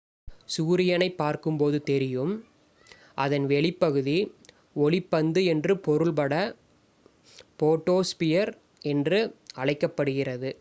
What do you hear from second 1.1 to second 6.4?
பார்க்கும் போது தெரியும் அதன் வெளிப் பகுதி ஒளிப் பந்து" என்று பொருள் பட